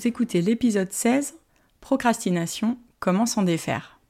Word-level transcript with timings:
Vous 0.00 0.08
écoutez 0.08 0.40
l'épisode 0.40 0.90
16, 0.90 1.34
Procrastination, 1.82 2.78
comment 3.00 3.26
s'en 3.26 3.42
défaire. 3.42 4.00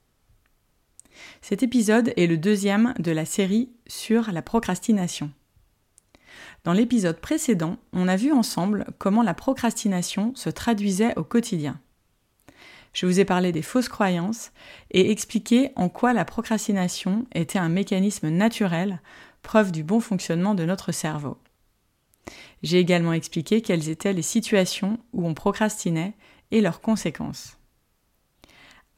Cet 1.42 1.64
épisode 1.64 2.12
est 2.16 2.28
le 2.28 2.38
deuxième 2.38 2.94
de 3.00 3.10
la 3.10 3.24
série 3.24 3.70
sur 3.88 4.30
la 4.30 4.40
procrastination. 4.40 5.32
Dans 6.62 6.74
l'épisode 6.74 7.18
précédent, 7.18 7.76
on 7.92 8.06
a 8.06 8.14
vu 8.14 8.30
ensemble 8.30 8.84
comment 8.98 9.24
la 9.24 9.34
procrastination 9.34 10.32
se 10.36 10.48
traduisait 10.48 11.18
au 11.18 11.24
quotidien. 11.24 11.80
Je 12.92 13.06
vous 13.06 13.18
ai 13.18 13.24
parlé 13.24 13.50
des 13.50 13.62
fausses 13.62 13.88
croyances 13.88 14.52
et 14.92 15.10
expliqué 15.10 15.72
en 15.74 15.88
quoi 15.88 16.12
la 16.12 16.24
procrastination 16.24 17.26
était 17.34 17.58
un 17.58 17.68
mécanisme 17.68 18.28
naturel, 18.28 19.00
preuve 19.42 19.72
du 19.72 19.82
bon 19.82 19.98
fonctionnement 19.98 20.54
de 20.54 20.64
notre 20.64 20.92
cerveau. 20.92 21.36
J'ai 22.62 22.78
également 22.78 23.12
expliqué 23.12 23.62
quelles 23.62 23.88
étaient 23.88 24.12
les 24.12 24.22
situations 24.22 24.98
où 25.12 25.26
on 25.26 25.34
procrastinait 25.34 26.14
et 26.50 26.60
leurs 26.60 26.80
conséquences. 26.80 27.56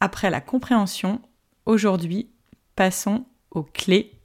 Après 0.00 0.30
la 0.30 0.40
compréhension, 0.40 1.20
aujourd'hui, 1.64 2.28
passons 2.74 3.24
aux 3.50 3.62
clés 3.62 4.18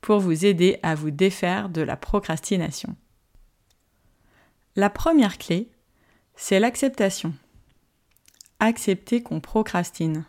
pour 0.00 0.18
vous 0.20 0.44
aider 0.44 0.78
à 0.82 0.94
vous 0.94 1.10
défaire 1.10 1.68
de 1.68 1.80
la 1.80 1.96
procrastination. 1.96 2.96
La 4.76 4.90
première 4.90 5.38
clé, 5.38 5.70
c'est 6.34 6.60
l'acceptation. 6.60 7.34
Accepter 8.58 9.22
qu'on 9.22 9.40
procrastine. 9.40 10.24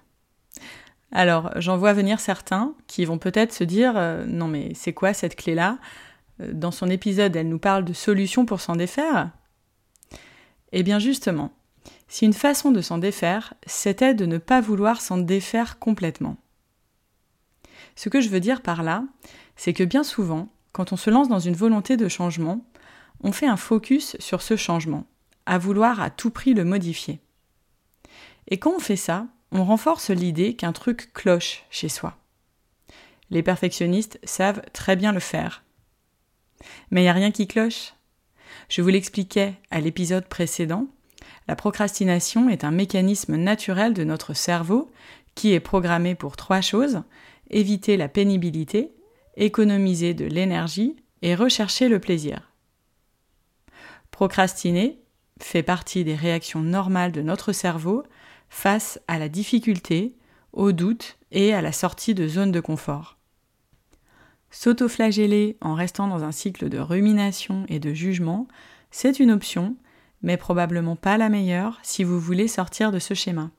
Alors, 1.11 1.51
j'en 1.57 1.77
vois 1.77 1.93
venir 1.93 2.19
certains 2.19 2.75
qui 2.87 3.05
vont 3.05 3.17
peut-être 3.17 3.53
se 3.53 3.63
dire 3.63 3.93
euh, 3.97 4.25
non 4.25 4.47
mais 4.47 4.73
c'est 4.73 4.93
quoi 4.93 5.13
cette 5.13 5.35
clé-là? 5.35 5.77
Dans 6.51 6.71
son 6.71 6.89
épisode, 6.89 7.35
elle 7.35 7.49
nous 7.49 7.59
parle 7.59 7.85
de 7.85 7.93
solutions 7.93 8.45
pour 8.45 8.61
s'en 8.61 8.75
défaire. 8.75 9.31
Eh 10.71 10.83
bien 10.83 10.99
justement, 10.99 11.53
si 12.07 12.25
une 12.25 12.33
façon 12.33 12.71
de 12.71 12.81
s'en 12.81 12.97
défaire, 12.97 13.53
c'était 13.65 14.13
de 14.13 14.25
ne 14.25 14.37
pas 14.37 14.61
vouloir 14.61 15.01
s'en 15.01 15.17
défaire 15.17 15.79
complètement. 15.79 16.37
Ce 17.95 18.09
que 18.09 18.21
je 18.21 18.29
veux 18.29 18.39
dire 18.39 18.61
par 18.61 18.83
là, 18.83 19.03
c'est 19.55 19.73
que 19.73 19.83
bien 19.83 20.03
souvent, 20.03 20.49
quand 20.71 20.91
on 20.93 20.97
se 20.97 21.09
lance 21.09 21.29
dans 21.29 21.39
une 21.39 21.55
volonté 21.55 21.97
de 21.97 22.07
changement, 22.07 22.65
on 23.21 23.31
fait 23.31 23.47
un 23.47 23.57
focus 23.57 24.17
sur 24.19 24.41
ce 24.41 24.55
changement, 24.55 25.05
à 25.45 25.57
vouloir 25.57 26.01
à 26.01 26.09
tout 26.09 26.31
prix 26.31 26.53
le 26.53 26.65
modifier. 26.65 27.19
Et 28.47 28.57
quand 28.57 28.73
on 28.75 28.79
fait 28.79 28.95
ça, 28.95 29.27
on 29.51 29.63
renforce 29.63 30.09
l'idée 30.09 30.55
qu'un 30.55 30.73
truc 30.73 31.13
cloche 31.13 31.63
chez 31.69 31.89
soi. 31.89 32.17
Les 33.29 33.43
perfectionnistes 33.43 34.19
savent 34.23 34.61
très 34.73 34.95
bien 34.95 35.11
le 35.11 35.19
faire, 35.19 35.63
mais 36.91 37.01
il 37.01 37.05
n'y 37.05 37.09
a 37.09 37.13
rien 37.13 37.31
qui 37.31 37.47
cloche. 37.47 37.93
Je 38.69 38.81
vous 38.81 38.89
l'expliquais 38.89 39.55
à 39.71 39.81
l'épisode 39.81 40.27
précédent, 40.27 40.87
la 41.47 41.55
procrastination 41.55 42.49
est 42.49 42.63
un 42.63 42.71
mécanisme 42.71 43.35
naturel 43.35 43.93
de 43.93 44.03
notre 44.03 44.33
cerveau 44.33 44.91
qui 45.35 45.53
est 45.53 45.59
programmé 45.59 46.15
pour 46.15 46.37
trois 46.37 46.61
choses 46.61 47.03
éviter 47.49 47.97
la 47.97 48.07
pénibilité, 48.07 48.93
économiser 49.35 50.13
de 50.13 50.25
l'énergie 50.25 50.95
et 51.21 51.35
rechercher 51.35 51.87
le 51.87 51.99
plaisir. 51.99 52.51
Procrastiner 54.11 54.99
fait 55.39 55.63
partie 55.63 56.03
des 56.03 56.15
réactions 56.15 56.61
normales 56.61 57.11
de 57.11 57.21
notre 57.21 57.51
cerveau 57.51 58.03
face 58.49 58.99
à 59.07 59.17
la 59.17 59.29
difficulté, 59.29 60.15
au 60.51 60.71
doute 60.71 61.17
et 61.31 61.53
à 61.53 61.61
la 61.61 61.71
sortie 61.71 62.13
de 62.13 62.27
zone 62.27 62.51
de 62.51 62.59
confort. 62.59 63.12
S'autoflageller 64.53 65.57
en 65.61 65.73
restant 65.73 66.07
dans 66.07 66.23
un 66.23 66.31
cycle 66.31 66.69
de 66.69 66.77
rumination 66.77 67.65
et 67.69 67.79
de 67.79 67.91
jugement, 67.91 68.47
c'est 68.91 69.19
une 69.19 69.31
option, 69.31 69.75
mais 70.21 70.37
probablement 70.37 70.95
pas 70.95 71.17
la 71.17 71.27
meilleure 71.27 71.79
si 71.81 72.03
vous 72.03 72.19
voulez 72.19 72.47
sortir 72.47 72.91
de 72.91 72.99
ce 72.99 73.15
schéma. 73.15 73.49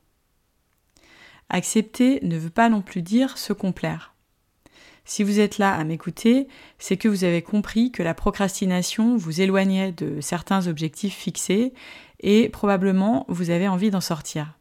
Accepter 1.49 2.21
ne 2.23 2.39
veut 2.39 2.49
pas 2.49 2.69
non 2.69 2.81
plus 2.81 3.03
dire 3.03 3.37
se 3.39 3.53
complaire. 3.53 4.15
Si 5.05 5.25
vous 5.25 5.41
êtes 5.41 5.59
là 5.59 5.75
à 5.75 5.83
m'écouter, 5.83 6.47
c'est 6.79 6.97
que 6.97 7.09
vous 7.09 7.25
avez 7.25 7.43
compris 7.43 7.91
que 7.91 8.05
la 8.05 8.15
procrastination 8.15 9.17
vous 9.17 9.41
éloignait 9.41 9.91
de 9.91 10.21
certains 10.21 10.69
objectifs 10.69 11.17
fixés 11.17 11.75
et 12.21 12.49
probablement 12.49 13.27
vous 13.29 13.51
avez 13.51 13.67
envie 13.67 13.91
d'en 13.91 14.01
sortir. 14.01 14.57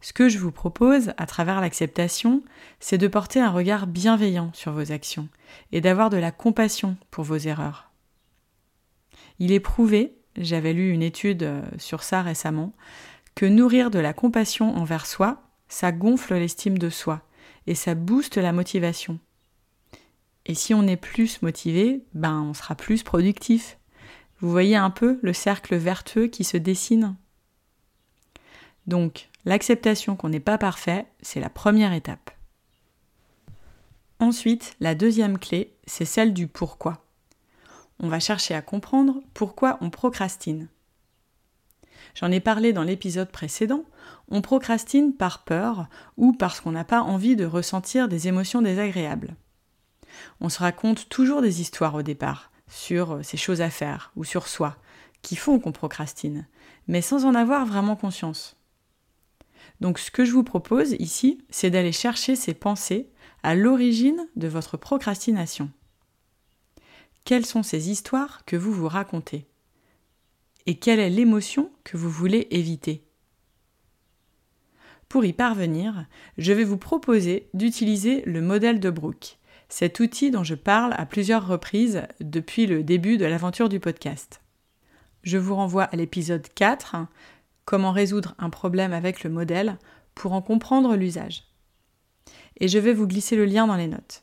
Ce 0.00 0.12
que 0.12 0.28
je 0.28 0.38
vous 0.38 0.52
propose, 0.52 1.12
à 1.18 1.26
travers 1.26 1.60
l'acceptation, 1.60 2.42
c'est 2.78 2.98
de 2.98 3.08
porter 3.08 3.40
un 3.40 3.50
regard 3.50 3.86
bienveillant 3.86 4.50
sur 4.54 4.72
vos 4.72 4.92
actions 4.92 5.28
et 5.72 5.80
d'avoir 5.80 6.08
de 6.08 6.16
la 6.16 6.32
compassion 6.32 6.96
pour 7.10 7.24
vos 7.24 7.36
erreurs. 7.36 7.90
Il 9.38 9.52
est 9.52 9.60
prouvé, 9.60 10.14
j'avais 10.36 10.72
lu 10.72 10.90
une 10.90 11.02
étude 11.02 11.42
euh, 11.42 11.62
sur 11.78 12.02
ça 12.02 12.22
récemment, 12.22 12.72
que 13.34 13.46
nourrir 13.46 13.90
de 13.90 13.98
la 13.98 14.12
compassion 14.12 14.76
envers 14.76 15.06
soi, 15.06 15.42
ça 15.68 15.92
gonfle 15.92 16.34
l'estime 16.34 16.78
de 16.78 16.90
soi 16.90 17.22
et 17.66 17.74
ça 17.74 17.94
booste 17.94 18.36
la 18.36 18.52
motivation. 18.52 19.18
Et 20.46 20.54
si 20.54 20.74
on 20.74 20.86
est 20.86 20.96
plus 20.96 21.42
motivé, 21.42 22.04
ben 22.14 22.40
on 22.40 22.54
sera 22.54 22.74
plus 22.74 23.02
productif. 23.02 23.78
Vous 24.40 24.50
voyez 24.50 24.76
un 24.76 24.90
peu 24.90 25.18
le 25.22 25.32
cercle 25.32 25.76
vertueux 25.76 26.26
qui 26.26 26.44
se 26.44 26.56
dessine? 26.56 27.16
Donc, 28.86 29.29
L'acceptation 29.44 30.16
qu'on 30.16 30.28
n'est 30.28 30.40
pas 30.40 30.58
parfait, 30.58 31.06
c'est 31.22 31.40
la 31.40 31.48
première 31.48 31.92
étape. 31.92 32.30
Ensuite, 34.18 34.76
la 34.80 34.94
deuxième 34.94 35.38
clé, 35.38 35.74
c'est 35.86 36.04
celle 36.04 36.34
du 36.34 36.46
pourquoi. 36.46 37.06
On 38.00 38.08
va 38.08 38.20
chercher 38.20 38.54
à 38.54 38.62
comprendre 38.62 39.22
pourquoi 39.32 39.78
on 39.80 39.88
procrastine. 39.88 40.68
J'en 42.14 42.30
ai 42.30 42.40
parlé 42.40 42.72
dans 42.72 42.82
l'épisode 42.82 43.30
précédent, 43.30 43.84
on 44.28 44.42
procrastine 44.42 45.14
par 45.14 45.44
peur 45.44 45.88
ou 46.16 46.32
parce 46.32 46.60
qu'on 46.60 46.72
n'a 46.72 46.84
pas 46.84 47.00
envie 47.00 47.36
de 47.36 47.44
ressentir 47.44 48.08
des 48.08 48.28
émotions 48.28 48.62
désagréables. 48.62 49.36
On 50.40 50.48
se 50.48 50.58
raconte 50.58 51.08
toujours 51.08 51.40
des 51.40 51.60
histoires 51.60 51.94
au 51.94 52.02
départ 52.02 52.50
sur 52.68 53.24
ces 53.24 53.36
choses 53.36 53.60
à 53.60 53.70
faire 53.70 54.12
ou 54.16 54.24
sur 54.24 54.48
soi 54.48 54.76
qui 55.22 55.36
font 55.36 55.58
qu'on 55.58 55.72
procrastine, 55.72 56.46
mais 56.88 57.02
sans 57.02 57.24
en 57.24 57.34
avoir 57.34 57.66
vraiment 57.66 57.96
conscience. 57.96 58.59
Donc 59.80 59.98
ce 59.98 60.10
que 60.10 60.24
je 60.24 60.32
vous 60.32 60.44
propose 60.44 60.92
ici, 60.98 61.44
c'est 61.50 61.70
d'aller 61.70 61.92
chercher 61.92 62.36
ces 62.36 62.54
pensées 62.54 63.10
à 63.42 63.54
l'origine 63.54 64.28
de 64.36 64.48
votre 64.48 64.76
procrastination. 64.76 65.70
Quelles 67.24 67.46
sont 67.46 67.62
ces 67.62 67.90
histoires 67.90 68.44
que 68.44 68.56
vous 68.56 68.72
vous 68.72 68.88
racontez? 68.88 69.46
Et 70.66 70.76
quelle 70.78 71.00
est 71.00 71.10
l'émotion 71.10 71.70
que 71.84 71.96
vous 71.96 72.10
voulez 72.10 72.48
éviter? 72.50 73.04
Pour 75.08 75.24
y 75.24 75.32
parvenir, 75.32 76.06
je 76.38 76.52
vais 76.52 76.64
vous 76.64 76.76
proposer 76.76 77.48
d'utiliser 77.54 78.22
le 78.26 78.40
modèle 78.40 78.78
de 78.78 78.90
Brooke, 78.90 79.38
cet 79.68 79.98
outil 80.00 80.30
dont 80.30 80.44
je 80.44 80.54
parle 80.54 80.94
à 80.96 81.06
plusieurs 81.06 81.46
reprises 81.46 82.02
depuis 82.20 82.66
le 82.66 82.84
début 82.84 83.16
de 83.16 83.24
l'aventure 83.24 83.68
du 83.68 83.80
podcast. 83.80 84.40
Je 85.22 85.38
vous 85.38 85.54
renvoie 85.54 85.84
à 85.84 85.96
l'épisode 85.96 86.46
4 86.54 86.96
comment 87.64 87.92
résoudre 87.92 88.34
un 88.38 88.50
problème 88.50 88.92
avec 88.92 89.22
le 89.22 89.30
modèle 89.30 89.78
pour 90.14 90.32
en 90.32 90.42
comprendre 90.42 90.96
l'usage. 90.96 91.44
Et 92.58 92.68
je 92.68 92.78
vais 92.78 92.92
vous 92.92 93.06
glisser 93.06 93.36
le 93.36 93.44
lien 93.44 93.66
dans 93.66 93.76
les 93.76 93.86
notes. 93.86 94.22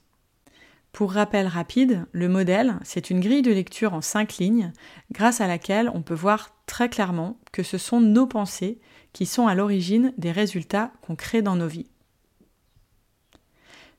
Pour 0.92 1.12
rappel 1.12 1.48
rapide, 1.48 2.06
le 2.12 2.28
modèle, 2.28 2.80
c'est 2.84 3.10
une 3.10 3.19
grille 3.19 3.44
de 3.44 3.51
lecture 3.51 3.94
en 3.94 4.01
cinq 4.01 4.38
lignes 4.38 4.74
grâce 5.12 5.42
à 5.42 5.48
laquelle 5.48 5.92
on 5.94 6.01
peut 6.01 6.16
voir 6.16 6.56
très 6.66 6.89
clairement 6.89 7.39
que 7.51 7.63
ce 7.63 7.78
sont 7.78 8.01
nos 8.01 8.25
pensées 8.25 8.80
qui 9.13 9.25
sont 9.25 9.48
à 9.48 9.56
l'origine 9.56 10.13
des 10.18 10.31
résultats 10.31 10.92
qu'on 11.01 11.16
crée 11.16 11.42
dans 11.42 11.56
nos 11.56 11.68
vies. 11.68 11.90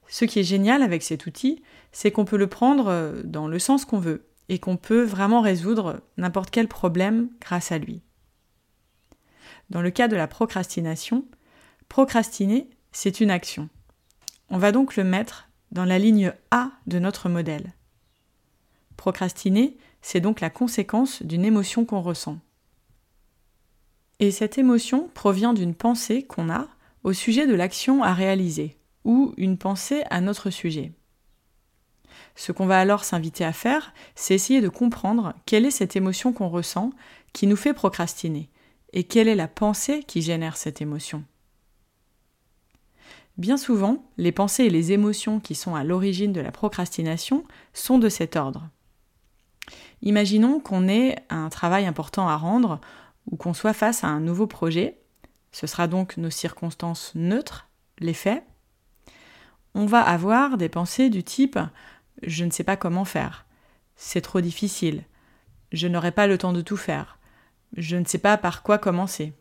Ce 0.08 0.24
qui 0.24 0.40
est 0.40 0.44
génial 0.44 0.82
avec 0.82 1.02
cet 1.02 1.26
outil, 1.26 1.62
c'est 1.92 2.10
qu'on 2.10 2.24
peut 2.24 2.36
le 2.36 2.46
prendre 2.46 2.88
euh, 2.88 3.22
dans 3.24 3.46
le 3.46 3.58
sens 3.58 3.84
qu'on 3.84 3.98
veut 3.98 4.26
et 4.48 4.58
qu'on 4.58 4.76
peut 4.76 5.02
vraiment 5.02 5.40
résoudre 5.40 6.00
n'importe 6.16 6.50
quel 6.50 6.66
problème 6.66 7.28
grâce 7.40 7.72
à 7.72 7.78
lui. 7.78 8.02
Dans 9.70 9.82
le 9.82 9.90
cas 9.90 10.08
de 10.08 10.16
la 10.16 10.26
procrastination, 10.26 11.24
procrastiner, 11.88 12.70
c'est 12.92 13.20
une 13.20 13.30
action. 13.30 13.68
On 14.50 14.58
va 14.58 14.72
donc 14.72 14.96
le 14.96 15.04
mettre 15.04 15.48
dans 15.72 15.84
la 15.84 15.98
ligne 15.98 16.32
A 16.50 16.70
de 16.86 16.98
notre 16.98 17.28
modèle. 17.28 17.74
Procrastiner, 18.96 19.76
c'est 20.00 20.20
donc 20.20 20.40
la 20.40 20.50
conséquence 20.50 21.22
d'une 21.22 21.44
émotion 21.44 21.84
qu'on 21.84 22.00
ressent. 22.00 22.38
Et 24.20 24.30
cette 24.30 24.58
émotion 24.58 25.08
provient 25.14 25.52
d'une 25.52 25.74
pensée 25.74 26.24
qu'on 26.24 26.50
a 26.50 26.66
au 27.04 27.12
sujet 27.12 27.46
de 27.46 27.54
l'action 27.54 28.02
à 28.02 28.14
réaliser 28.14 28.76
ou 29.04 29.34
une 29.36 29.58
pensée 29.58 30.02
à 30.10 30.20
notre 30.20 30.50
sujet. 30.50 30.92
Ce 32.34 32.52
qu'on 32.52 32.66
va 32.66 32.80
alors 32.80 33.04
s'inviter 33.04 33.44
à 33.44 33.52
faire, 33.52 33.92
c'est 34.14 34.34
essayer 34.34 34.60
de 34.60 34.68
comprendre 34.68 35.34
quelle 35.46 35.66
est 35.66 35.70
cette 35.70 35.94
émotion 35.94 36.32
qu'on 36.32 36.48
ressent 36.48 36.90
qui 37.32 37.46
nous 37.46 37.56
fait 37.56 37.74
procrastiner 37.74 38.48
et 38.92 39.04
quelle 39.04 39.28
est 39.28 39.34
la 39.34 39.48
pensée 39.48 40.02
qui 40.02 40.22
génère 40.22 40.56
cette 40.56 40.80
émotion? 40.80 41.24
Bien 43.36 43.56
souvent, 43.56 44.04
les 44.16 44.32
pensées 44.32 44.64
et 44.64 44.70
les 44.70 44.92
émotions 44.92 45.38
qui 45.38 45.54
sont 45.54 45.74
à 45.74 45.84
l'origine 45.84 46.32
de 46.32 46.40
la 46.40 46.50
procrastination 46.50 47.44
sont 47.72 47.98
de 47.98 48.08
cet 48.08 48.34
ordre. 48.34 48.68
Imaginons 50.02 50.58
qu'on 50.60 50.88
ait 50.88 51.16
un 51.28 51.48
travail 51.48 51.86
important 51.86 52.28
à 52.28 52.36
rendre 52.36 52.80
ou 53.30 53.36
qu'on 53.36 53.54
soit 53.54 53.74
face 53.74 54.02
à 54.02 54.08
un 54.08 54.20
nouveau 54.20 54.46
projet. 54.46 54.98
Ce 55.52 55.66
sera 55.66 55.86
donc 55.86 56.16
nos 56.16 56.30
circonstances 56.30 57.12
neutres, 57.14 57.68
les 58.00 58.14
faits, 58.14 58.44
on 59.74 59.86
va 59.86 60.00
avoir 60.00 60.56
des 60.56 60.68
pensées 60.68 61.10
du 61.10 61.22
type 61.22 61.58
je 62.22 62.44
ne 62.44 62.50
sais 62.50 62.64
pas 62.64 62.76
comment 62.76 63.04
faire, 63.04 63.46
c'est 63.96 64.20
trop 64.20 64.40
difficile, 64.40 65.04
je 65.72 65.86
n'aurai 65.86 66.12
pas 66.12 66.26
le 66.26 66.38
temps 66.38 66.52
de 66.52 66.60
tout 66.60 66.76
faire, 66.76 67.17
je 67.76 67.96
ne 67.96 68.04
sais 68.04 68.18
pas 68.18 68.36
par 68.36 68.62
quoi 68.62 68.78
commencer, 68.78 69.32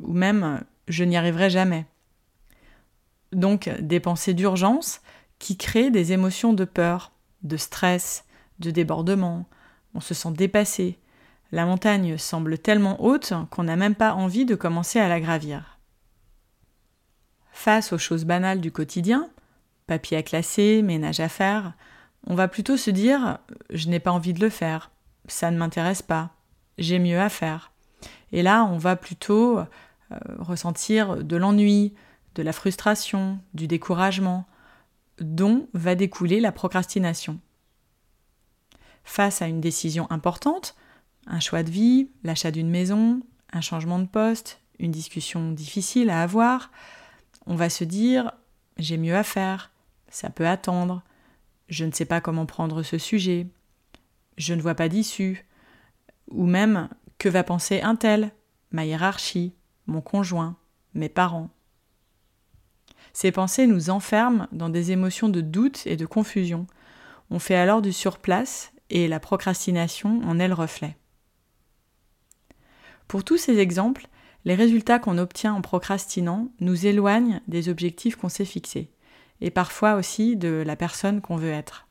ou 0.00 0.12
même 0.12 0.64
je 0.88 1.04
n'y 1.04 1.16
arriverai 1.16 1.50
jamais. 1.50 1.86
Donc 3.32 3.68
des 3.80 4.00
pensées 4.00 4.34
d'urgence 4.34 5.00
qui 5.38 5.56
créent 5.56 5.90
des 5.90 6.12
émotions 6.12 6.52
de 6.52 6.64
peur, 6.64 7.12
de 7.42 7.56
stress, 7.56 8.24
de 8.58 8.70
débordement, 8.70 9.46
on 9.94 10.00
se 10.00 10.14
sent 10.14 10.32
dépassé, 10.32 10.98
la 11.52 11.66
montagne 11.66 12.16
semble 12.16 12.58
tellement 12.58 13.02
haute 13.02 13.32
qu'on 13.50 13.64
n'a 13.64 13.76
même 13.76 13.94
pas 13.94 14.14
envie 14.14 14.44
de 14.44 14.54
commencer 14.54 15.00
à 15.00 15.08
la 15.08 15.20
gravir. 15.20 15.78
Face 17.52 17.92
aux 17.92 17.98
choses 17.98 18.24
banales 18.24 18.60
du 18.60 18.70
quotidien, 18.70 19.28
papier 19.86 20.16
à 20.16 20.22
classer, 20.22 20.82
ménage 20.82 21.20
à 21.20 21.28
faire, 21.28 21.72
on 22.26 22.34
va 22.34 22.46
plutôt 22.46 22.76
se 22.76 22.90
dire 22.90 23.38
je 23.70 23.88
n'ai 23.88 23.98
pas 23.98 24.12
envie 24.12 24.32
de 24.32 24.40
le 24.40 24.50
faire, 24.50 24.90
ça 25.26 25.50
ne 25.50 25.58
m'intéresse 25.58 26.02
pas, 26.02 26.30
j'ai 26.80 26.98
mieux 26.98 27.20
à 27.20 27.28
faire. 27.28 27.72
Et 28.32 28.42
là, 28.42 28.64
on 28.64 28.78
va 28.78 28.96
plutôt 28.96 29.58
euh, 29.58 29.64
ressentir 30.38 31.22
de 31.22 31.36
l'ennui, 31.36 31.94
de 32.34 32.42
la 32.42 32.52
frustration, 32.52 33.38
du 33.54 33.66
découragement, 33.66 34.46
dont 35.20 35.68
va 35.74 35.94
découler 35.94 36.40
la 36.40 36.52
procrastination. 36.52 37.38
Face 39.04 39.42
à 39.42 39.46
une 39.46 39.60
décision 39.60 40.10
importante, 40.10 40.74
un 41.26 41.40
choix 41.40 41.62
de 41.62 41.70
vie, 41.70 42.08
l'achat 42.24 42.50
d'une 42.50 42.70
maison, 42.70 43.20
un 43.52 43.60
changement 43.60 43.98
de 43.98 44.06
poste, 44.06 44.60
une 44.78 44.90
discussion 44.90 45.52
difficile 45.52 46.10
à 46.10 46.22
avoir, 46.22 46.70
on 47.46 47.54
va 47.54 47.68
se 47.68 47.84
dire 47.84 48.32
j'ai 48.78 48.96
mieux 48.96 49.16
à 49.16 49.22
faire, 49.22 49.70
ça 50.08 50.30
peut 50.30 50.46
attendre, 50.46 51.02
je 51.68 51.84
ne 51.84 51.92
sais 51.92 52.06
pas 52.06 52.20
comment 52.20 52.46
prendre 52.46 52.82
ce 52.82 52.96
sujet, 52.96 53.46
je 54.38 54.54
ne 54.54 54.62
vois 54.62 54.74
pas 54.74 54.88
d'issue, 54.88 55.44
ou 56.30 56.46
même 56.46 56.88
que 57.18 57.28
va 57.28 57.44
penser 57.44 57.80
un 57.82 57.96
tel, 57.96 58.32
ma 58.70 58.84
hiérarchie, 58.84 59.54
mon 59.86 60.00
conjoint, 60.00 60.56
mes 60.94 61.08
parents. 61.08 61.50
Ces 63.12 63.32
pensées 63.32 63.66
nous 63.66 63.90
enferment 63.90 64.46
dans 64.52 64.68
des 64.68 64.92
émotions 64.92 65.28
de 65.28 65.40
doute 65.40 65.82
et 65.86 65.96
de 65.96 66.06
confusion. 66.06 66.66
On 67.30 67.38
fait 67.38 67.56
alors 67.56 67.82
du 67.82 67.92
surplace 67.92 68.72
et 68.88 69.08
la 69.08 69.20
procrastination 69.20 70.20
en 70.24 70.38
est 70.38 70.48
le 70.48 70.54
reflet. 70.54 70.96
Pour 73.08 73.24
tous 73.24 73.36
ces 73.36 73.58
exemples, 73.58 74.06
les 74.44 74.54
résultats 74.54 74.98
qu'on 74.98 75.18
obtient 75.18 75.52
en 75.52 75.62
procrastinant 75.62 76.48
nous 76.60 76.86
éloignent 76.86 77.40
des 77.48 77.68
objectifs 77.68 78.16
qu'on 78.16 78.28
s'est 78.28 78.44
fixés 78.44 78.90
et 79.40 79.50
parfois 79.50 79.94
aussi 79.94 80.36
de 80.36 80.62
la 80.64 80.76
personne 80.76 81.20
qu'on 81.20 81.36
veut 81.36 81.50
être. 81.50 81.88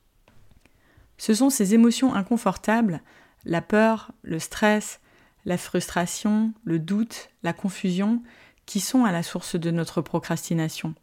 Ce 1.18 1.34
sont 1.34 1.50
ces 1.50 1.74
émotions 1.74 2.14
inconfortables, 2.14 3.02
la 3.44 3.62
peur, 3.62 4.12
le 4.22 4.38
stress, 4.38 5.00
la 5.44 5.56
frustration, 5.56 6.52
le 6.64 6.78
doute, 6.78 7.30
la 7.42 7.52
confusion, 7.52 8.22
qui 8.66 8.80
sont 8.80 9.04
à 9.04 9.12
la 9.12 9.22
source 9.22 9.56
de 9.56 9.70
notre 9.70 10.00
procrastination. 10.00 10.94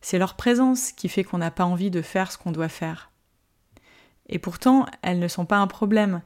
C'est 0.00 0.18
leur 0.18 0.34
présence 0.34 0.92
qui 0.92 1.08
fait 1.08 1.24
qu'on 1.24 1.38
n'a 1.38 1.50
pas 1.50 1.64
envie 1.64 1.90
de 1.90 2.02
faire 2.02 2.30
ce 2.30 2.38
qu'on 2.38 2.52
doit 2.52 2.68
faire. 2.68 3.10
Et 4.28 4.38
pourtant, 4.38 4.86
elles 5.02 5.18
ne 5.18 5.28
sont 5.28 5.46
pas 5.46 5.56
un 5.56 5.66
problème. 5.66 6.22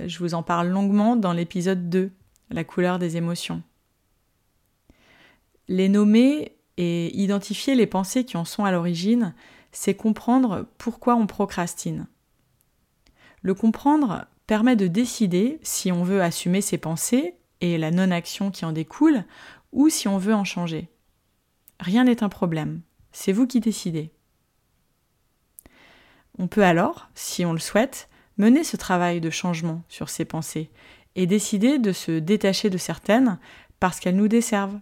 Je 0.00 0.18
vous 0.18 0.34
en 0.34 0.42
parle 0.42 0.68
longuement 0.68 1.16
dans 1.16 1.32
l'épisode 1.32 1.88
2, 1.88 2.10
la 2.50 2.64
couleur 2.64 2.98
des 2.98 3.16
émotions. 3.16 3.62
Les 5.68 5.88
nommer 5.88 6.56
et 6.76 7.16
identifier 7.16 7.74
les 7.74 7.86
pensées 7.86 8.24
qui 8.24 8.36
en 8.36 8.44
sont 8.44 8.64
à 8.64 8.72
l'origine, 8.72 9.34
c'est 9.72 9.94
comprendre 9.94 10.66
pourquoi 10.78 11.14
on 11.14 11.26
procrastine. 11.26 12.06
Le 13.42 13.54
comprendre 13.54 14.26
permet 14.46 14.76
de 14.76 14.86
décider 14.86 15.58
si 15.62 15.90
on 15.92 16.04
veut 16.04 16.22
assumer 16.22 16.60
ses 16.60 16.78
pensées 16.78 17.34
et 17.60 17.78
la 17.78 17.90
non-action 17.90 18.50
qui 18.50 18.64
en 18.64 18.72
découle, 18.72 19.24
ou 19.72 19.88
si 19.88 20.08
on 20.08 20.18
veut 20.18 20.34
en 20.34 20.44
changer. 20.44 20.88
Rien 21.80 22.04
n'est 22.04 22.22
un 22.22 22.28
problème, 22.28 22.82
c'est 23.12 23.32
vous 23.32 23.46
qui 23.46 23.60
décidez. 23.60 24.12
On 26.38 26.46
peut 26.46 26.64
alors, 26.64 27.08
si 27.14 27.44
on 27.44 27.52
le 27.52 27.58
souhaite, 27.58 28.08
mener 28.38 28.64
ce 28.64 28.76
travail 28.76 29.20
de 29.20 29.30
changement 29.30 29.82
sur 29.88 30.08
ses 30.08 30.24
pensées 30.24 30.70
et 31.14 31.26
décider 31.26 31.78
de 31.78 31.92
se 31.92 32.18
détacher 32.18 32.70
de 32.70 32.78
certaines 32.78 33.38
parce 33.80 34.00
qu'elles 34.00 34.16
nous 34.16 34.28
desservent, 34.28 34.80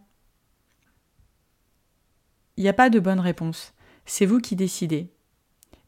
il 2.56 2.62
n'y 2.62 2.68
a 2.68 2.74
pas 2.74 2.90
de 2.90 3.00
bonne 3.00 3.20
réponse. 3.20 3.74
C'est 4.06 4.26
vous 4.26 4.40
qui 4.40 4.56
décidez. 4.56 5.10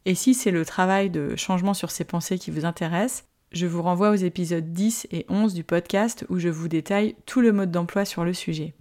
Et 0.05 0.15
si 0.15 0.35
c'est 0.35 0.51
le 0.51 0.65
travail 0.65 1.11
de 1.11 1.35
changement 1.37 1.75
sur 1.75 1.91
ces 1.91 2.05
pensées 2.05 2.39
qui 2.39 2.51
vous 2.51 2.65
intéresse, 2.65 3.27
je 3.53 3.67
vous 3.67 3.83
renvoie 3.83 4.11
aux 4.11 4.15
épisodes 4.15 4.73
10 4.73 5.09
et 5.11 5.27
11 5.29 5.55
du 5.55 5.65
podcast 5.65 6.25
où 6.29 6.39
je 6.39 6.49
vous 6.49 6.69
détaille 6.69 7.15
tout 7.27 7.41
le 7.41 7.53
mode 7.53 7.71
d'emploi 7.71 8.05
sur 8.05 8.25
le 8.25 8.33
sujet. 8.33 8.75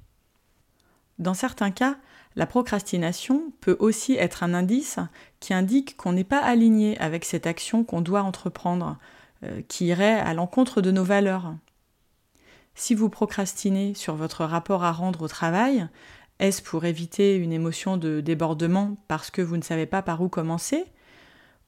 Dans 1.19 1.33
certains 1.33 1.71
cas, 1.71 1.97
la 2.35 2.47
procrastination 2.47 3.53
peut 3.61 3.77
aussi 3.79 4.13
être 4.13 4.43
un 4.43 4.53
indice 4.53 4.97
qui 5.39 5.53
indique 5.53 5.95
qu'on 5.95 6.13
n'est 6.13 6.23
pas 6.23 6.39
aligné 6.39 6.97
avec 6.99 7.25
cette 7.25 7.45
action 7.45 7.83
qu'on 7.83 8.01
doit 8.01 8.23
entreprendre, 8.23 8.97
euh, 9.43 9.61
qui 9.67 9.85
irait 9.85 10.19
à 10.19 10.33
l'encontre 10.33 10.81
de 10.81 10.91
nos 10.91 11.03
valeurs. 11.03 11.53
Si 12.75 12.95
vous 12.95 13.09
procrastinez 13.09 13.93
sur 13.93 14.15
votre 14.15 14.45
rapport 14.45 14.83
à 14.83 14.91
rendre 14.91 15.21
au 15.21 15.27
travail, 15.27 15.87
est-ce 16.39 16.63
pour 16.63 16.85
éviter 16.85 17.35
une 17.35 17.53
émotion 17.53 17.97
de 17.97 18.19
débordement 18.19 18.97
parce 19.07 19.29
que 19.29 19.43
vous 19.43 19.57
ne 19.57 19.61
savez 19.61 19.85
pas 19.85 20.01
par 20.01 20.21
où 20.21 20.29
commencer? 20.29 20.85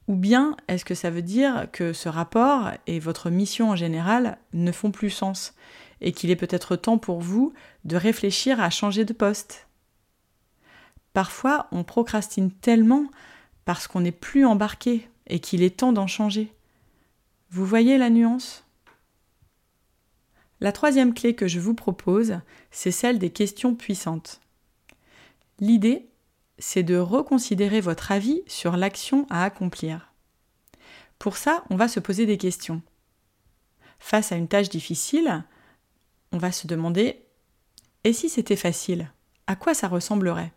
Ou 0.08 0.16
bien 0.16 0.56
est-ce 0.68 0.86
que 0.86 0.94
ça 0.94 1.10
veut 1.10 1.24
dire 1.24 1.68
que 1.72 1.94
ce 1.94 2.10
rapport 2.10 2.72
et 2.86 3.00
votre 3.00 3.30
mission 3.30 3.72
en 3.72 3.76
général 3.76 4.38
ne 4.54 4.72
font 4.72 4.92
plus 4.92 5.10
sens 5.10 5.56
et 6.02 6.12
qu'il 6.12 6.30
est 6.30 6.36
peut-être 6.36 6.76
temps 6.76 7.00
pour 7.00 7.22
vous 7.22 7.54
de 7.86 7.96
réfléchir 7.96 8.60
à 8.60 8.70
changer 8.70 9.04
de 9.04 9.14
poste? 9.14 9.68
Parfois, 11.14 11.68
on 11.72 11.84
procrastine 11.84 12.52
tellement 12.52 13.06
parce 13.64 13.88
qu'on 13.88 14.02
n'est 14.02 14.12
plus 14.12 14.46
embarqué 14.46 15.10
et 15.28 15.40
qu'il 15.40 15.64
est 15.64 15.78
temps 15.78 15.94
d'en 15.94 16.08
changer. 16.08 16.54
Vous 17.50 17.66
voyez 17.66 17.98
la 17.98 18.10
nuance? 18.10 18.64
La 20.60 20.72
troisième 20.72 21.14
clé 21.14 21.36
que 21.36 21.48
je 21.48 21.60
vous 21.60 21.74
propose, 21.74 22.40
c'est 22.70 22.92
celle 22.92 23.18
des 23.18 23.30
questions 23.32 23.76
puissantes. 23.76 24.40
L'idée, 25.60 26.08
c'est 26.58 26.84
de 26.84 26.98
reconsidérer 26.98 27.82
votre 27.82 28.12
avis 28.12 28.42
sur 28.48 28.78
l'action 28.78 29.26
à 29.30 29.44
accomplir. 29.44 30.14
Pour 31.20 31.38
ça, 31.38 31.64
on 31.70 31.76
va 31.76 31.88
se 31.88 32.00
poser 32.00 32.26
des 32.26 32.38
questions. 32.38 32.82
Face 34.00 34.32
à 34.32 34.36
une 34.36 34.48
tâche 34.48 34.70
difficile, 34.70 35.44
on 36.32 36.38
va 36.38 36.52
se 36.52 36.68
demander 36.68 37.22
Et 38.04 38.14
si 38.14 38.30
c'était 38.30 38.56
facile? 38.56 39.12
À 39.48 39.56
quoi 39.56 39.74
ça 39.74 39.88
ressemblerait? 39.88 40.54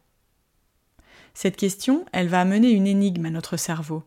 Cette 1.34 1.56
question, 1.56 2.04
elle 2.12 2.28
va 2.28 2.40
amener 2.40 2.70
une 2.70 2.86
énigme 2.86 3.26
à 3.26 3.30
notre 3.30 3.56
cerveau, 3.56 4.02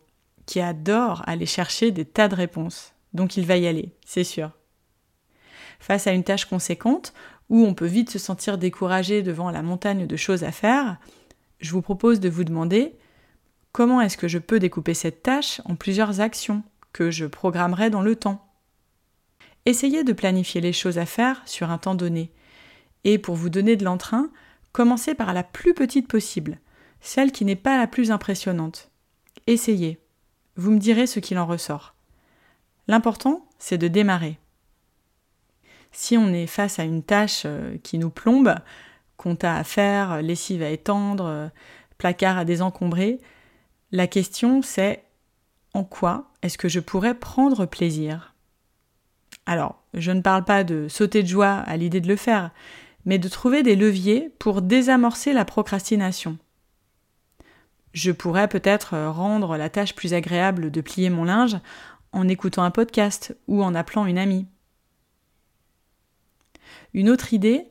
qui 0.45 0.59
adore 0.59 1.23
aller 1.27 1.45
chercher 1.45 1.91
des 1.91 2.05
tas 2.05 2.27
de 2.27 2.35
réponses. 2.35 2.93
Donc 3.13 3.37
il 3.37 3.45
va 3.45 3.57
y 3.57 3.67
aller, 3.67 3.95
c'est 4.05 4.23
sûr. 4.23 4.51
Face 5.79 6.07
à 6.07 6.11
une 6.11 6.23
tâche 6.23 6.45
conséquente, 6.45 7.13
où 7.49 7.65
on 7.65 7.73
peut 7.73 7.85
vite 7.85 8.09
se 8.09 8.19
sentir 8.19 8.57
découragé 8.57 9.23
devant 9.23 9.49
la 9.49 9.61
montagne 9.61 10.07
de 10.07 10.15
choses 10.15 10.43
à 10.43 10.51
faire, 10.51 10.97
je 11.61 11.71
vous 11.71 11.81
propose 11.81 12.19
de 12.19 12.29
vous 12.29 12.43
demander 12.43 12.95
comment 13.71 14.01
est-ce 14.01 14.17
que 14.17 14.27
je 14.27 14.39
peux 14.39 14.59
découper 14.59 14.93
cette 14.93 15.23
tâche 15.23 15.61
en 15.65 15.75
plusieurs 15.75 16.19
actions 16.19 16.63
que 16.91 17.11
je 17.11 17.25
programmerai 17.25 17.89
dans 17.89 18.01
le 18.01 18.15
temps. 18.15 18.45
Essayez 19.65 20.03
de 20.03 20.13
planifier 20.13 20.59
les 20.59 20.73
choses 20.73 20.97
à 20.97 21.05
faire 21.05 21.41
sur 21.45 21.69
un 21.69 21.77
temps 21.77 21.95
donné. 21.95 22.31
Et 23.03 23.17
pour 23.17 23.35
vous 23.35 23.49
donner 23.49 23.75
de 23.75 23.85
l'entrain, 23.85 24.29
commencez 24.71 25.13
par 25.13 25.33
la 25.33 25.43
plus 25.43 25.73
petite 25.73 26.07
possible, 26.07 26.59
celle 26.99 27.31
qui 27.31 27.45
n'est 27.45 27.55
pas 27.55 27.77
la 27.77 27.87
plus 27.87 28.11
impressionnante. 28.11 28.91
Essayez. 29.47 29.99
Vous 30.57 30.71
me 30.71 30.79
direz 30.79 31.07
ce 31.07 31.19
qu'il 31.19 31.37
en 31.37 31.45
ressort. 31.45 31.95
L'important, 32.87 33.47
c'est 33.57 33.77
de 33.77 33.87
démarrer. 33.87 34.37
Si 35.91 36.17
on 36.17 36.33
est 36.33 36.47
face 36.47 36.79
à 36.79 36.83
une 36.83 37.03
tâche 37.03 37.43
euh, 37.45 37.77
qui 37.83 37.97
nous 37.97 38.09
plombe, 38.09 38.55
compta 39.21 39.55
à 39.55 39.63
faire, 39.63 40.21
lessive 40.23 40.63
à 40.63 40.69
étendre, 40.69 41.51
placard 41.99 42.39
à 42.39 42.45
désencombrer, 42.45 43.19
la 43.91 44.07
question 44.07 44.63
c'est 44.63 45.03
en 45.73 45.83
quoi 45.83 46.31
est-ce 46.41 46.57
que 46.57 46.67
je 46.67 46.79
pourrais 46.79 47.13
prendre 47.13 47.67
plaisir? 47.67 48.33
Alors, 49.45 49.83
je 49.93 50.11
ne 50.11 50.21
parle 50.21 50.43
pas 50.43 50.63
de 50.63 50.87
sauter 50.87 51.21
de 51.21 51.27
joie 51.27 51.53
à 51.53 51.77
l'idée 51.77 52.01
de 52.01 52.07
le 52.07 52.15
faire, 52.15 52.49
mais 53.05 53.19
de 53.19 53.29
trouver 53.29 53.61
des 53.61 53.75
leviers 53.75 54.33
pour 54.39 54.63
désamorcer 54.63 55.33
la 55.33 55.45
procrastination. 55.45 56.37
Je 57.93 58.11
pourrais 58.11 58.47
peut-être 58.47 58.97
rendre 58.97 59.55
la 59.55 59.69
tâche 59.69 59.93
plus 59.93 60.15
agréable 60.15 60.71
de 60.71 60.81
plier 60.81 61.11
mon 61.11 61.25
linge 61.25 61.57
en 62.11 62.27
écoutant 62.27 62.63
un 62.63 62.71
podcast 62.71 63.35
ou 63.47 63.63
en 63.63 63.75
appelant 63.75 64.07
une 64.07 64.17
amie. 64.17 64.47
Une 66.93 67.09
autre 67.09 67.33
idée 67.33 67.70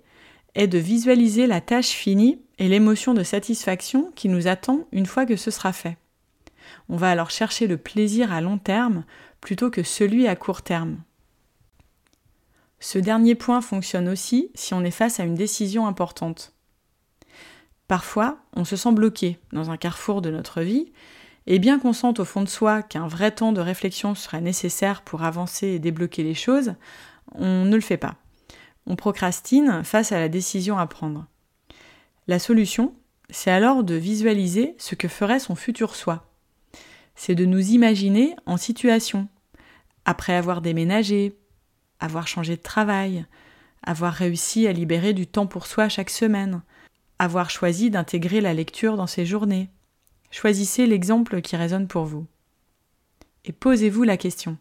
est 0.61 0.67
de 0.67 0.79
visualiser 0.79 1.47
la 1.47 1.63
tâche 1.63 1.89
finie 1.89 2.39
et 2.59 2.69
l'émotion 2.69 3.15
de 3.15 3.23
satisfaction 3.23 4.13
qui 4.15 4.29
nous 4.29 4.47
attend 4.47 4.87
une 4.93 5.07
fois 5.07 5.25
que 5.25 5.37
ce 5.37 5.51
sera 5.51 5.73
fait. 5.73 5.97
On 6.91 6.97
va 6.99 7.11
alors 7.11 7.31
chercher 7.31 7.67
le 7.67 7.79
plaisir 7.79 8.31
à 8.31 8.43
long 8.43 8.59
terme 8.59 9.05
plutôt 9.41 9.71
que 9.71 9.83
celui 9.83 10.29
à 10.29 10.37
court 10.37 10.61
terme. 10.61 10.99
Ce 12.79 12.99
dernier 12.99 13.35
point 13.35 13.63
fonctionne 13.63 14.07
aussi 14.07 14.51
si 14.55 14.75
on 14.75 14.85
est 14.85 14.91
face 14.91 15.19
à 15.19 15.25
une 15.25 15.35
décision 15.35 15.87
importante. 15.87 16.53
Parfois, 17.89 18.37
on 18.55 18.67
se 18.67 18.77
sent 18.77 18.93
bloqué 18.93 19.39
dans 19.53 19.71
un 19.71 19.79
carrefour 19.79 20.21
de 20.21 20.31
notre 20.31 20.61
vie, 20.61 20.93
et 21.47 21.59
bien 21.59 21.79
qu'on 21.79 21.95
sente 21.95 22.21
au 22.21 22.27
fond 22.27 22.43
de 22.43 22.49
soi 22.49 22.83
qu'un 22.83 23.09
vrai 23.09 23.31
temps 23.31 23.53
de 23.53 23.63
réflexion 23.63 24.15
serait 24.15 24.43
nécessaire 24.43 25.01
pour 25.01 25.23
avancer 25.23 25.69
et 25.69 25.79
débloquer 25.79 26.23
les 26.23 26.35
choses, 26.35 26.75
on 27.33 27.65
ne 27.65 27.75
le 27.75 27.81
fait 27.81 27.97
pas. 27.97 28.17
On 28.87 28.97
procrastine 28.97 29.83
face 29.85 30.13
à 30.13 30.19
la 30.19 30.29
décision 30.29 30.79
à 30.79 30.87
prendre. 30.87 31.27
La 32.27 32.39
solution, 32.39 32.95
c'est 33.31 33.51
alors 33.51 33.85
de 33.85 33.95
visualiser 33.95 34.75
ce 34.79 34.95
que 34.95 35.09
ferait 35.09 35.41
son 35.41 35.55
futur 35.55 35.95
soi. 35.95 36.27
C'est 37.15 37.35
de 37.35 37.45
nous 37.45 37.71
imaginer 37.71 38.35
en 38.47 38.57
situation, 38.57 39.29
après 40.05 40.35
avoir 40.35 40.61
déménagé, 40.61 41.37
avoir 42.01 42.27
changé 42.27 42.57
de 42.57 42.63
travail, 42.63 43.27
avoir 43.83 44.13
réussi 44.13 44.67
à 44.67 44.73
libérer 44.73 45.13
du 45.13 45.27
temps 45.27 45.47
pour 45.47 45.67
soi 45.67 45.89
chaque 45.89 46.11
semaine, 46.11 46.63
avoir 47.19 47.51
choisi 47.51 47.91
d'intégrer 47.91 48.41
la 48.41 48.55
lecture 48.55 48.97
dans 48.97 49.07
ses 49.07 49.27
journées. 49.27 49.69
Choisissez 50.31 50.87
l'exemple 50.87 51.41
qui 51.43 51.57
résonne 51.57 51.89
pour 51.89 52.05
vous. 52.05 52.27
Et 53.45 53.53
posez-vous 53.53 54.05
la 54.05 54.17
question. 54.17 54.57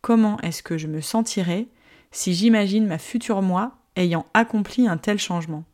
Comment 0.00 0.38
est-ce 0.40 0.62
que 0.62 0.78
je 0.78 0.86
me 0.86 1.00
sentirais 1.00 1.68
si 2.10 2.34
j'imagine 2.34 2.86
ma 2.86 2.98
future 2.98 3.42
moi 3.42 3.72
ayant 3.96 4.26
accompli 4.34 4.88
un 4.88 4.96
tel 4.96 5.18
changement 5.18 5.64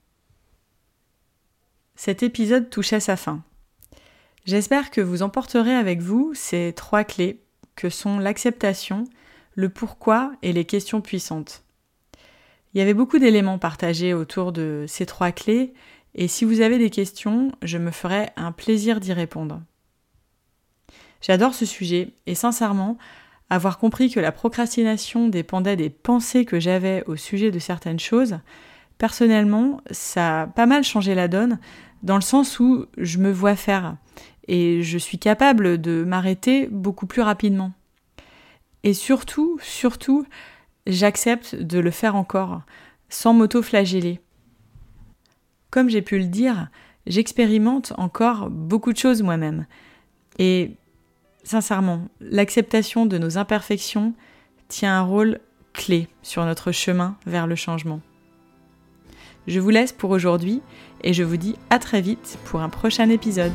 Cet 1.94 2.22
épisode 2.22 2.70
touche 2.70 2.92
à 2.92 3.00
sa 3.00 3.16
fin. 3.16 3.42
J'espère 4.44 4.90
que 4.90 5.00
vous 5.00 5.22
emporterez 5.22 5.74
avec 5.74 6.00
vous 6.00 6.32
ces 6.34 6.72
trois 6.76 7.04
clés 7.04 7.42
que 7.74 7.90
sont 7.90 8.18
l'acceptation, 8.18 9.04
le 9.54 9.68
pourquoi 9.68 10.32
et 10.42 10.52
les 10.52 10.64
questions 10.64 11.00
puissantes. 11.00 11.64
Il 12.72 12.78
y 12.78 12.82
avait 12.82 12.94
beaucoup 12.94 13.18
d'éléments 13.18 13.58
partagés 13.58 14.14
autour 14.14 14.52
de 14.52 14.84
ces 14.86 15.06
trois 15.06 15.32
clés, 15.32 15.72
et 16.14 16.28
si 16.28 16.44
vous 16.44 16.60
avez 16.60 16.78
des 16.78 16.90
questions, 16.90 17.52
je 17.62 17.78
me 17.78 17.90
ferai 17.90 18.30
un 18.36 18.52
plaisir 18.52 19.00
d'y 19.00 19.12
répondre. 19.12 19.62
J'adore 21.20 21.54
ce 21.54 21.66
sujet, 21.66 22.10
et 22.26 22.34
sincèrement, 22.34 22.98
avoir 23.50 23.78
compris 23.78 24.10
que 24.10 24.20
la 24.20 24.32
procrastination 24.32 25.28
dépendait 25.28 25.76
des 25.76 25.90
pensées 25.90 26.44
que 26.44 26.58
j'avais 26.58 27.04
au 27.06 27.16
sujet 27.16 27.50
de 27.50 27.58
certaines 27.58 28.00
choses, 28.00 28.38
personnellement, 28.98 29.80
ça 29.90 30.42
a 30.42 30.46
pas 30.46 30.66
mal 30.66 30.82
changé 30.82 31.14
la 31.14 31.28
donne, 31.28 31.58
dans 32.02 32.16
le 32.16 32.22
sens 32.22 32.60
où 32.60 32.86
je 32.96 33.18
me 33.18 33.30
vois 33.30 33.56
faire, 33.56 33.96
et 34.48 34.82
je 34.82 34.98
suis 34.98 35.18
capable 35.18 35.80
de 35.80 36.04
m'arrêter 36.04 36.68
beaucoup 36.70 37.06
plus 37.06 37.22
rapidement. 37.22 37.72
Et 38.82 38.94
surtout, 38.94 39.58
surtout, 39.62 40.26
j'accepte 40.86 41.54
de 41.54 41.78
le 41.78 41.90
faire 41.90 42.16
encore, 42.16 42.62
sans 43.08 43.32
m'auto-flageller. 43.32 44.20
Comme 45.70 45.88
j'ai 45.88 46.02
pu 46.02 46.18
le 46.18 46.26
dire, 46.26 46.68
j'expérimente 47.06 47.92
encore 47.98 48.50
beaucoup 48.50 48.92
de 48.92 48.98
choses 48.98 49.22
moi-même. 49.22 49.66
Et 50.38 50.76
sincèrement, 51.46 52.08
l'acceptation 52.20 53.06
de 53.06 53.18
nos 53.18 53.38
imperfections 53.38 54.14
tient 54.68 54.98
un 54.98 55.02
rôle 55.02 55.38
clé 55.72 56.08
sur 56.22 56.44
notre 56.44 56.72
chemin 56.72 57.16
vers 57.24 57.46
le 57.46 57.54
changement. 57.54 58.00
Je 59.46 59.60
vous 59.60 59.70
laisse 59.70 59.92
pour 59.92 60.10
aujourd'hui 60.10 60.60
et 61.04 61.12
je 61.12 61.22
vous 61.22 61.36
dis 61.36 61.54
à 61.70 61.78
très 61.78 62.00
vite 62.00 62.38
pour 62.46 62.60
un 62.62 62.68
prochain 62.68 63.08
épisode. 63.10 63.52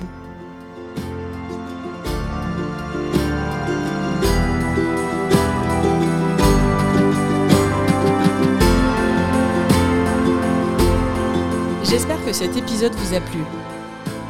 J'espère 11.83 12.23
que 12.23 12.31
cet 12.31 12.55
épisode 12.55 12.93
vous 12.93 13.13
a 13.13 13.19
plu. 13.19 13.41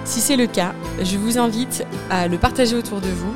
Si 0.04 0.20
c'est 0.20 0.36
le 0.36 0.48
cas, 0.48 0.74
je 1.00 1.16
vous 1.18 1.38
invite 1.38 1.86
à 2.10 2.28
le 2.28 2.40
partager 2.40 2.76
autour 2.76 3.02
de 3.02 3.08
vous, 3.08 3.36